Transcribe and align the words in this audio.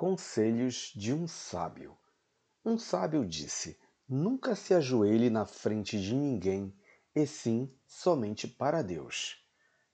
Conselhos 0.00 0.94
de 0.96 1.12
um 1.12 1.28
sábio. 1.28 1.94
Um 2.64 2.78
sábio 2.78 3.22
disse: 3.22 3.78
Nunca 4.08 4.56
se 4.56 4.72
ajoelhe 4.72 5.28
na 5.28 5.44
frente 5.44 6.00
de 6.00 6.14
ninguém, 6.14 6.74
e 7.14 7.26
sim 7.26 7.70
somente 7.86 8.48
para 8.48 8.80
Deus. 8.80 9.46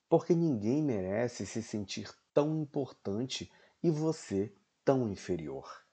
Porque 0.09 0.33
ninguém 0.33 0.81
merece 0.81 1.45
se 1.45 1.61
sentir 1.61 2.09
tão 2.33 2.57
importante 2.57 3.51
e 3.83 3.91
você 3.91 4.55
tão 4.85 5.11
inferior. 5.11 5.85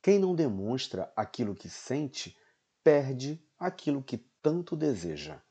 Quem 0.00 0.20
não 0.20 0.36
demonstra 0.36 1.12
aquilo 1.16 1.52
que 1.52 1.68
sente, 1.68 2.38
perde 2.84 3.44
aquilo 3.58 4.04
que 4.04 4.18
tanto 4.40 4.76
deseja. 4.76 5.42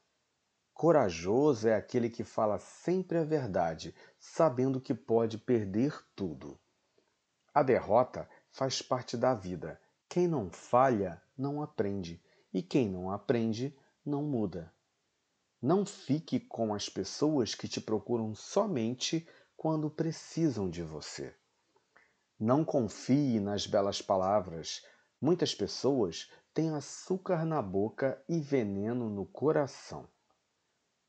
Corajoso 0.73 1.67
é 1.67 1.75
aquele 1.75 2.09
que 2.09 2.23
fala 2.23 2.57
sempre 2.57 3.17
a 3.17 3.25
verdade, 3.25 3.93
sabendo 4.17 4.79
que 4.79 4.93
pode 4.93 5.37
perder 5.37 5.93
tudo. 6.15 6.57
A 7.57 7.63
derrota 7.63 8.29
faz 8.51 8.83
parte 8.83 9.17
da 9.17 9.33
vida. 9.33 9.81
Quem 10.07 10.27
não 10.27 10.51
falha, 10.51 11.19
não 11.35 11.63
aprende. 11.63 12.23
E 12.53 12.61
quem 12.61 12.87
não 12.87 13.09
aprende, 13.09 13.75
não 14.05 14.21
muda. 14.21 14.71
Não 15.59 15.83
fique 15.83 16.39
com 16.39 16.71
as 16.71 16.87
pessoas 16.87 17.55
que 17.55 17.67
te 17.67 17.81
procuram 17.81 18.35
somente 18.35 19.27
quando 19.55 19.89
precisam 19.89 20.69
de 20.69 20.83
você. 20.83 21.35
Não 22.39 22.63
confie 22.63 23.39
nas 23.39 23.65
belas 23.65 24.03
palavras. 24.03 24.85
Muitas 25.19 25.55
pessoas 25.55 26.31
têm 26.53 26.69
açúcar 26.75 27.43
na 27.43 27.59
boca 27.59 28.23
e 28.29 28.39
veneno 28.39 29.09
no 29.09 29.25
coração. 29.25 30.07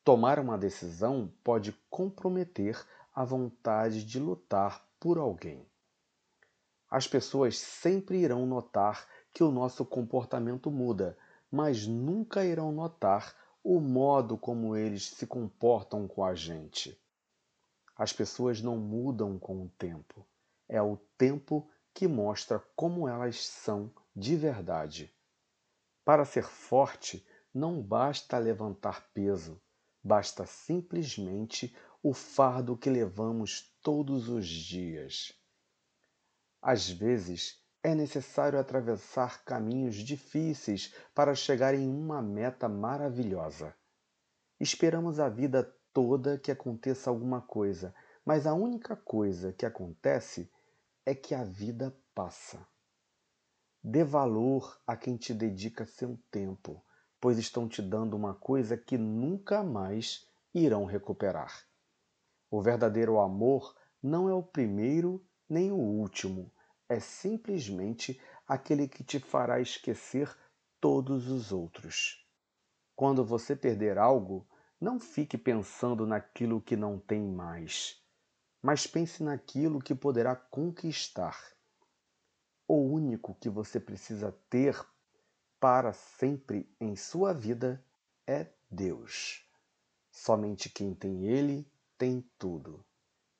Tomar 0.02 0.38
uma 0.38 0.57
decisão 0.57 1.30
pode 1.45 1.73
comprometer 1.91 2.83
a 3.15 3.23
vontade 3.23 4.02
de 4.02 4.19
lutar 4.19 4.88
por 4.99 5.19
alguém. 5.19 5.69
As 6.91 7.06
pessoas 7.06 7.59
sempre 7.59 8.19
irão 8.19 8.47
notar 8.47 9.06
que 9.33 9.45
o 9.45 9.51
nosso 9.51 9.84
comportamento 9.84 10.71
muda, 10.71 11.18
mas 11.51 11.87
nunca 11.87 12.45
irão 12.45 12.73
notar 12.73 13.37
o 13.63 13.79
modo 13.80 14.38
como 14.38 14.74
eles 14.74 15.10
se 15.10 15.26
comportam 15.26 16.09
com 16.09 16.24
a 16.24 16.35
gente. 16.35 16.98
As 17.96 18.13
pessoas 18.13 18.63
não 18.63 18.76
mudam 18.79 19.38
com 19.38 19.65
o 19.65 19.68
tempo. 19.71 20.26
É 20.68 20.80
o 20.80 20.96
tempo 21.16 21.68
que 21.93 22.07
mostra 22.07 22.59
como 22.76 23.09
elas 23.09 23.45
são 23.45 23.93
de 24.15 24.37
verdade. 24.37 25.13
Para 26.04 26.24
ser 26.24 26.45
forte, 26.45 27.26
não 27.52 27.82
basta 27.82 28.38
levantar 28.38 29.10
peso, 29.13 29.60
basta 30.02 30.46
simplesmente 30.46 31.76
o 32.02 32.15
fardo 32.15 32.76
que 32.76 32.88
levamos 32.88 33.76
todos 33.82 34.29
os 34.29 34.46
dias. 34.46 35.35
Às 36.60 36.88
vezes, 36.88 37.62
é 37.82 37.95
necessário 37.95 38.59
atravessar 38.59 39.45
caminhos 39.45 39.96
difíceis 39.96 40.95
para 41.14 41.34
chegar 41.34 41.74
em 41.74 41.88
uma 41.88 42.20
meta 42.20 42.68
maravilhosa. 42.68 43.74
Esperamos 44.59 45.20
a 45.20 45.29
vida 45.29 45.62
toda 45.92 46.38
que 46.38 46.51
aconteça 46.51 47.09
alguma 47.09 47.40
coisa, 47.40 47.95
mas 48.24 48.46
a 48.46 48.54
única 48.54 48.96
coisa 48.96 49.52
que 49.52 49.64
acontece 49.64 50.51
é 51.06 51.14
que 51.14 51.34
a 51.34 51.45
vida 51.45 51.96
passa. 52.14 52.66
Dê 53.82 54.02
valor 54.02 54.80
a 54.86 54.96
quem 54.96 55.16
te 55.16 55.32
dedica 55.32 55.86
seu 55.86 56.18
tempo, 56.30 56.84
pois 57.20 57.38
estão 57.38 57.68
te 57.68 57.80
dando 57.80 58.16
uma 58.16 58.34
coisa 58.34 58.76
que 58.76 58.98
nunca 58.98 59.62
mais 59.62 60.29
irão 60.52 60.84
recuperar. 60.84 61.64
O 62.51 62.60
verdadeiro 62.60 63.18
amor 63.20 63.76
não 64.03 64.28
é 64.28 64.34
o 64.34 64.42
primeiro 64.42 65.25
nem 65.49 65.72
o 65.72 65.77
último, 65.77 66.53
é 66.88 67.00
simplesmente 67.00 68.21
aquele 68.47 68.88
que 68.88 69.04
te 69.04 69.19
fará 69.19 69.60
esquecer 69.60 70.34
todos 70.81 71.28
os 71.28 71.53
outros. 71.53 72.27
Quando 72.94 73.25
você 73.25 73.54
perder 73.54 73.99
algo, 73.99 74.47
não 74.81 74.98
fique 74.98 75.36
pensando 75.36 76.06
naquilo 76.06 76.60
que 76.60 76.76
não 76.76 76.98
tem 76.98 77.22
mais, 77.22 78.03
mas 78.62 78.86
pense 78.86 79.22
naquilo 79.22 79.81
que 79.81 79.94
poderá 79.94 80.34
conquistar. 80.34 81.36
O 82.66 82.76
único 82.76 83.34
que 83.34 83.48
você 83.48 83.80
precisa 83.80 84.32
ter 84.48 84.78
para 85.59 85.92
sempre 85.92 86.70
em 86.80 86.94
sua 86.94 87.32
vida 87.32 87.84
é 88.26 88.47
Deus. 88.70 89.44
Somente 90.10 90.69
quem 90.69 90.94
tem 90.94 91.26
Ele 91.26 91.70
tem 91.97 92.28
tudo. 92.38 92.84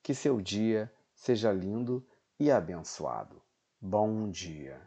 Que 0.01 0.13
seu 0.13 0.41
dia 0.41 0.91
seja 1.19 1.51
lindo 1.51 2.07
e 2.39 2.49
abençoado. 2.49 3.41
Bom 3.81 4.29
dia. 4.29 4.81